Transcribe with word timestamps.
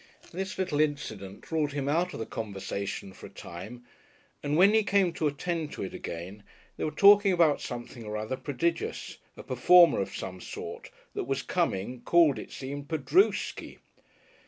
This 0.31 0.57
little 0.57 0.79
incident 0.81 1.51
ruled 1.51 1.73
him 1.73 1.87
out 1.87 2.11
of 2.11 2.19
the 2.19 2.25
conversation 2.25 3.13
for 3.13 3.27
a 3.27 3.29
time, 3.29 3.85
and 4.41 4.57
when 4.57 4.73
he 4.73 4.81
came 4.81 5.13
to 5.13 5.27
attend 5.27 5.73
to 5.73 5.83
it 5.83 5.93
again 5.93 6.41
they 6.75 6.83
were 6.83 6.89
talking 6.89 7.31
about 7.31 7.61
something 7.61 8.03
or 8.03 8.17
other 8.17 8.35
prodigious 8.35 9.19
a 9.37 9.43
performer 9.43 9.99
of 10.01 10.15
some 10.15 10.41
sort 10.41 10.89
that 11.13 11.25
was 11.25 11.43
coming, 11.43 12.01
called, 12.01 12.39
it 12.39 12.51
seemed, 12.51 12.87
"Padrooski." 12.87 13.77